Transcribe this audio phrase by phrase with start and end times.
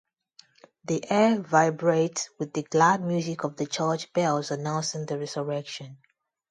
[0.85, 5.99] The air vibrates with the glad music of the church bells announcing the resurrection.